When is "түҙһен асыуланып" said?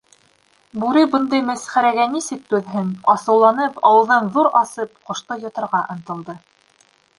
2.55-3.79